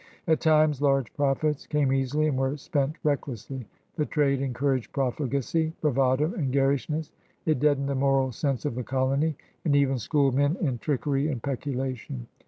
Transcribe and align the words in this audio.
At 0.25 0.39
times 0.39 0.81
large 0.81 1.13
profits 1.13 1.67
came 1.67 1.93
easily 1.93 2.25
and 2.27 2.35
were 2.35 2.57
spent 2.57 2.95
recklessly. 3.03 3.67
The 3.97 4.07
trade 4.07 4.41
encouraged 4.41 4.91
profligacy, 4.93 5.73
bravado, 5.79 6.33
and 6.33 6.51
garishness; 6.51 7.11
it 7.45 7.59
deadened 7.59 7.87
the 7.87 7.93
moral 7.93 8.31
sense 8.31 8.65
of 8.65 8.73
the 8.73 8.81
colony, 8.83 9.37
and 9.63 9.75
even 9.75 9.99
schooled 9.99 10.33
men 10.33 10.57
in 10.59 10.79
trickery 10.79 11.27
and 11.27 11.39
peculation. 11.43 12.25